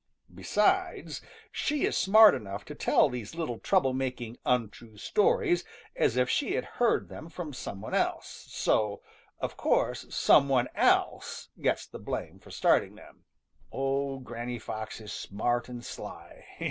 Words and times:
Besides, 0.33 1.21
she 1.51 1.85
is 1.85 1.95
smart 1.95 2.33
enough 2.33 2.65
to 2.65 2.73
tell 2.73 3.07
these 3.07 3.35
little 3.35 3.59
trouble 3.59 3.93
making, 3.93 4.39
untrue 4.47 4.97
stories 4.97 5.63
as 5.95 6.17
if 6.17 6.27
she 6.27 6.55
had 6.55 6.65
heard 6.81 7.07
them 7.07 7.29
from 7.29 7.53
some 7.53 7.81
one 7.81 7.93
else. 7.93 8.47
So, 8.49 9.03
of 9.39 9.57
course, 9.57 10.07
some 10.09 10.49
one 10.49 10.69
else 10.73 11.49
gets 11.61 11.85
the 11.85 11.99
blame 11.99 12.39
for 12.39 12.49
starting 12.49 12.95
them. 12.95 13.25
Oh, 13.71 14.17
Granny 14.17 14.57
Fox 14.57 14.99
is 14.99 15.13
smart 15.13 15.69
and 15.69 15.85
sly! 15.85 16.45